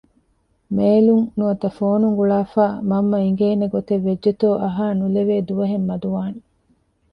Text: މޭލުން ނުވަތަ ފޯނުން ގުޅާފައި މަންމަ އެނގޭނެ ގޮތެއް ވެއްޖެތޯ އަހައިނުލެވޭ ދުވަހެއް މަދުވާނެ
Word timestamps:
މޭލުން 0.75 1.25
ނުވަތަ 1.37 1.67
ފޯނުން 1.77 2.15
ގުޅާފައި 2.19 2.75
މަންމަ 2.89 3.17
އެނގޭނެ 3.23 3.65
ގޮތެއް 3.73 4.05
ވެއްޖެތޯ 4.07 4.49
އަހައިނުލެވޭ 4.61 5.33
ދުވަހެއް 5.47 5.87
މަދުވާނެ 5.89 6.39